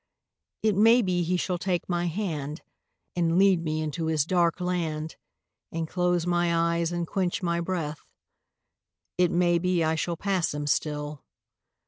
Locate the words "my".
1.87-2.07, 6.25-6.73, 7.43-7.59